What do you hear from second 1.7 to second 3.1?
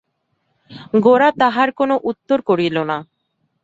কোনো উত্তর করিল না।